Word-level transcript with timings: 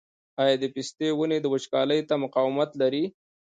آیا 0.41 0.55
د 0.61 0.65
پستې 0.73 1.07
ونې 1.17 1.37
وچکالۍ 1.53 1.99
ته 2.09 2.13
مقاومت 2.23 2.69
لري؟ 2.81 3.03